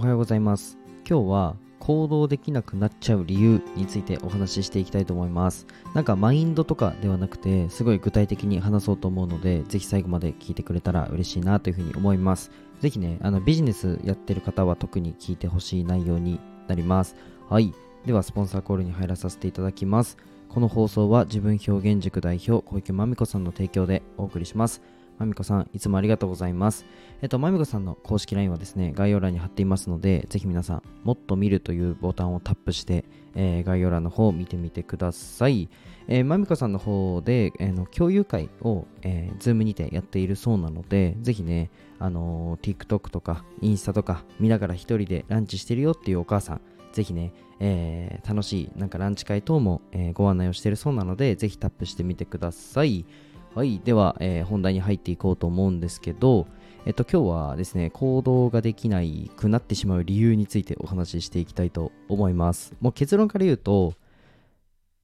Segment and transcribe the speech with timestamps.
[0.00, 0.78] おはようございます。
[1.06, 5.66] 今日は行動できなくなっちゃう理由についてお話ししていきたいと思います。
[5.94, 12.50] なんかマインドとかではなくてすごい具体的に話そうと思うのでぜひ最後まで聞いてくれたら嬉しいなというふうに思います。
[12.80, 17.14] ぜひねあのビジネスやってる方は特に聞いてほしい内容になります。
[17.50, 17.74] はい。
[18.06, 20.16] ではスポンサーコールに入らさせていただきます。
[20.48, 24.80] この放送は自分表現塾代表小池まみこさんの提供でお送りします。
[25.20, 26.86] まみこさん、いつもありがとうございます。
[27.20, 35.68] えっと、まみこさんの公式 LINE はですね、概要欄に貼っていますので、ぜひ皆さん、もっと見るというボタンをタップして、えー、概要欄の方を見てみてください。
[36.08, 46.60] えー、まみこさんの方で、えー、の共有会を、えー、 Zoom にてやっているそうなので、ぜひね、あのー、TikTok とかインスタとか見ながら一人でランチしてるよっていうお母さん、
[46.94, 53.04] ぜひね、えー、楽しいなんかランチ会等も、えー、ご案内をしてるそうなので、ぜひタップしてみてください。
[53.54, 56.46] はい、では、えー、本題に入っていこうと思うんですけど、
[56.86, 59.00] えっと、今日はですね、行動ができな
[59.36, 62.74] くなってしまう理由についてお話ししていきたいと思います。
[62.80, 63.94] もう結論から言うと、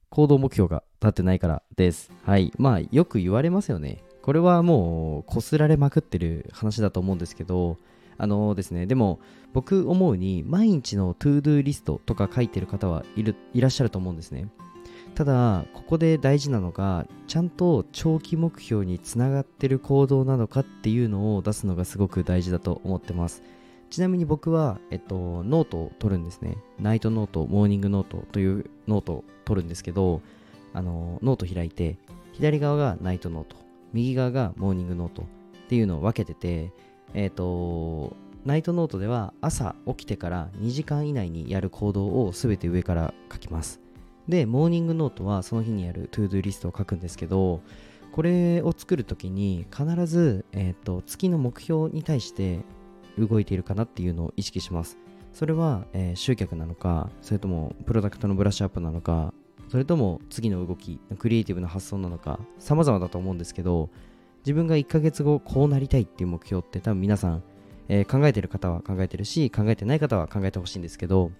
[0.09, 2.09] 行動目標が立ってないからです。
[2.23, 2.53] はい。
[2.57, 4.01] まあ、よく言われますよね。
[4.21, 7.77] これはもう、こすられまくってる話だと思うんですけど、
[8.17, 9.19] あのー、ですね、でも、
[9.51, 14.49] 僕思うに、毎日の to-do リストとか書いてる方はいるいらっしゃると思うんですね。
[15.17, 23.41] ただここで大事なのがちゃんと長期目標につながってる行動なのかっていうのを出すのがすごく大事だと思ってます。
[23.89, 26.57] ちなみに僕は、えっと、ノートを取るんですね。
[26.79, 30.21] ナイトノートモーニングノートというノートを取るんですけど
[30.73, 31.97] あのノート開いて
[32.33, 33.55] 左側がナイトノート
[33.93, 35.25] 右側がモーニングノートっ
[35.67, 36.71] ていうのを分けてて
[37.15, 43.86] えっ、とナイトノートでは朝起きてから2時間以内にやる行動を全て上から書きます。
[44.27, 47.61] で、モーニングノートはその日にやるトゥードゥリストを書くんですけど、
[48.11, 52.61] これを作るときに必ず、えーと、月の目標に対して
[53.17, 54.97] 動いているかなっていうのを意識します。
[55.33, 59.33] それは、えー、集客なのか、それともプロダクトのブラッシュアップなのか、
[59.69, 63.89] それとも次の動き、クリエイティブな発想なのか、様々だと思うんですけど、
[64.39, 67.43] 自分が1ヶ月後こうなりたいっていう目標って多分皆さん、
[67.89, 71.31] えー、考えてる方は考えてるし、考えてない方は考えてほしいんですけど、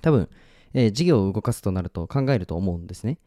[0.00, 0.28] 多分、
[0.74, 3.18] えー、事業を動かすとなると考えると思うんですね。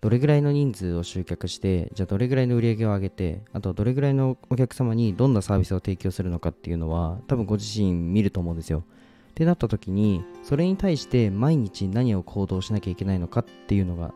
[0.00, 8.84] どれぐらいの人数を集客して、じゃあどれぐらいの売り上げを上げて、あとどれぐらいのお客様にどんなサービスを提供するのかっていうのは、多分ご自身見ると思うんですよ。
[9.30, 14.12] ってなった時に、それに対して毎日何を行動しなきゃいけないのかっていうのが、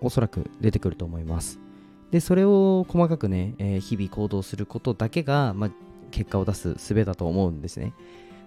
[0.00, 1.58] おそらく出てくると思います。
[2.12, 5.70] で、それを細かくね、えー、日々行動することだけが、まあ、
[6.12, 7.92] 結果を出す術だと思うんですね。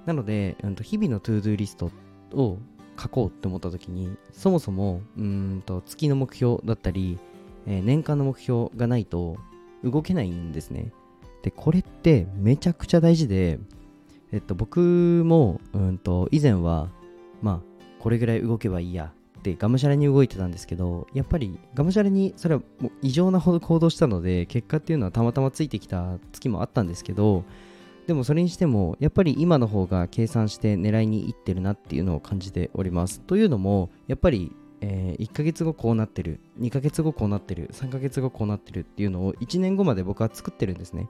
[0.05, 1.91] なので、うん、と日々の to-do リスト
[2.31, 2.59] を
[2.99, 7.19] 書こうって思った時にそもそもうんと月の目標だったり、
[7.65, 9.37] えー、年間の目標がないと
[9.83, 10.91] 動けないんですね。
[11.43, 13.59] でこれってめちゃくちゃ大事で
[14.31, 14.79] えっと僕
[15.25, 16.89] もうんと以前は
[17.41, 27.43] まあこれぐらい動けばいいやってがむしゃらに動いてたんですけどやっぱりがむしゃらにそれはもう異常なほど行動したので結果っていうのはたまたまついてきた月もあったんですけど
[28.07, 33.19] でもそれにしても、やっぱり今の方が計算して狙いにいってるなっていうのを感じております。
[33.19, 41.09] というのも、やっぱり、えー、1ヶ月後こうなってる、2ヶ月後こうなってる、3ヶ月後こうなってるっていうのを1年後まで僕は作ってるんですね。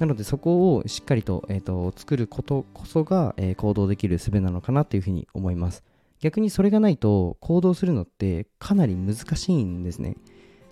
[0.00, 5.84] なのでそこをしっかりと,、えーと、作ることこそが、えー、行動できる術なのかなというふうに思います。
[6.18, 10.16] 逆にそれがないと行動するのってかなり難しいんですね。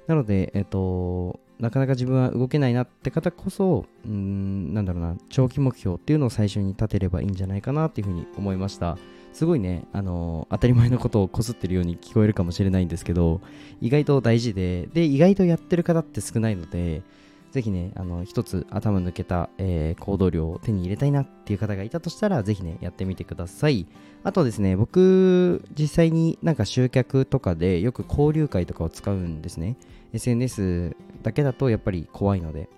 [0.08, 8.98] なので、えっ、ー、と、なかなか自分は動けないなって方こそ、うん、なんだろうな、長期目標っていうのを最初に立てればいいんじゃないかなっていうふうに思いました。
[9.32, 13.40] すごいね、あの当たり前のことをこすってるように聞こえるかもしれないんですけど、
[13.80, 17.02] 意外と大事で、で、意外とやってる方って少ないので、
[17.52, 23.86] ぜひね、あの、一つ頭抜けた、えー、行動量を手に入れたいなっていう方がいたとしたら、ぜひね、やってみてください。
[24.24, 29.76] あとですね、僕、実際になんか集客とかでよく交流会とかを使うんですね。
[30.12, 30.96] SNS
[31.26, 32.68] だけだとやっぱり怖いので。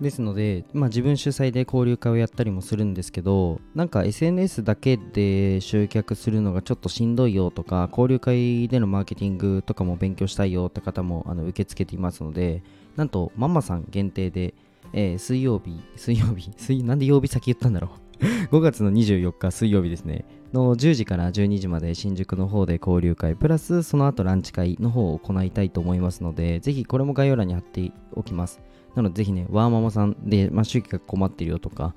[0.00, 12.62] ですので、まあ、自分主催で交流会をやったりもするんですけど、なんか SNS だけで集客するのがちょっとしんどいよとか、交流会でのマーケティングとかも勉強したいよって方もあの受け付けていますので、
[12.96, 14.54] なんとママさん限定で、
[14.92, 18.07] えー、水曜日、水曜日、水なんで曜日先言ったんだろう
[18.50, 20.24] 5月の24日水曜日ですね。
[20.52, 28.60] の10時から12時まで新宿の方で交流会、プラスその後ランチ会の方を行いたいと思いますので、ぜひこれも概要欄に貼っておきます。
[28.94, 31.94] なのでぜひね、ワーママさんで、まあ、収益が困ってるよとか、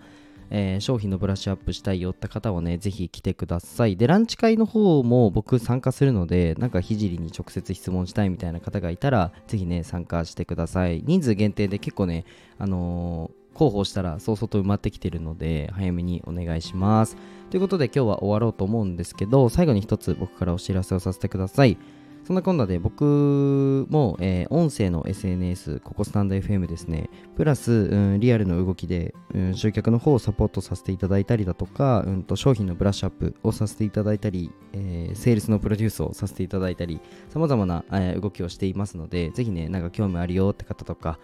[0.52, 3.96] えー、商品のブラッシュアップしたいよって方はね、ぜひ来てください。
[3.96, 11.02] で、ランチ会の方も僕参加するので、なんかひじりに直接質問したいみたいな方がいたら、ぜひね、参加してください。
[11.06, 12.26] 人数限定で結構ね、
[12.60, 17.18] あのー広報したらそうそうと埋まってきてるので早めにお願いします。
[17.50, 21.78] ということで今日は終わろうと思うんですけど最後に一つ僕からお知らせをさせてください。
[22.24, 41.18] そんなこんなで僕も、えー、音声の SNS、ここスタンド FM ですね、プラス、うん、リアルの動きで、うん、集客の方をサポートさせていただいたりだとか、うん、と商品のブラッシュアップをさせていただいたり、えー、セールスのプロデュースをさせていただいたり、様々な、えー、動きをしていますので、ぜひね、なんか興味あるよって方とか、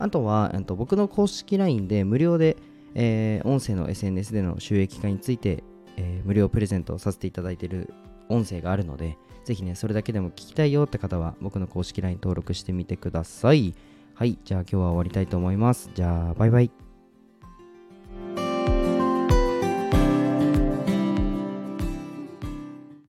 [0.00, 2.56] あとは、と僕の公式 LINE で無料で、
[2.94, 5.62] えー、音声の SNS での収益化について、
[5.96, 7.92] えー、無料プレゼントさせていただいている
[8.28, 13.74] 音声があるので、ぜひね、それだけでも聞きたいよって方は、僕の公式 LINE 登録してみてください。
[14.14, 15.90] はい、じゃあ今日は終わりたいと思います。
[15.94, 16.89] じゃあ、バイバイ。